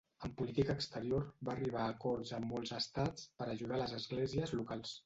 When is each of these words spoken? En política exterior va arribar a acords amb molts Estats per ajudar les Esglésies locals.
En 0.27 0.31
política 0.37 0.75
exterior 0.79 1.27
va 1.49 1.53
arribar 1.55 1.83
a 1.85 1.93
acords 1.97 2.35
amb 2.39 2.51
molts 2.55 2.75
Estats 2.81 3.31
per 3.43 3.51
ajudar 3.55 3.83
les 3.85 3.99
Esglésies 4.03 4.61
locals. 4.63 4.99